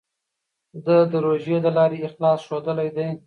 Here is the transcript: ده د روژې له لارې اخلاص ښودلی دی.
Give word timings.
ده 0.85 0.97
د 1.11 1.13
روژې 1.25 1.57
له 1.65 1.71
لارې 1.77 1.97
اخلاص 2.07 2.39
ښودلی 2.47 2.89
دی. 2.95 3.07